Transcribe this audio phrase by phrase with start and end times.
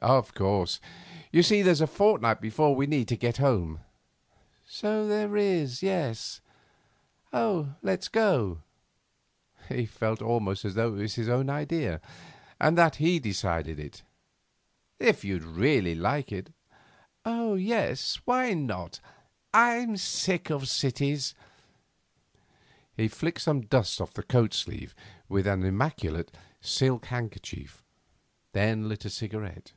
[0.00, 0.78] 'Of course.
[1.32, 3.80] You see there's a fortnight before we need get home.'
[4.64, 6.40] 'So there is, yes.
[7.32, 8.60] Let's go.'
[9.68, 12.00] He felt it was almost his own idea,
[12.60, 14.04] and that he decided it.
[15.00, 16.52] 'If you'd really like it.'
[17.24, 18.20] 'Oh, yes.
[18.24, 19.00] Why not?
[19.52, 21.34] I'm sick of cities.'
[22.96, 24.94] He flicked some dust off his coat sleeve
[25.28, 27.82] with an immaculate silk handkerchief,
[28.52, 29.72] then lit a cigarette.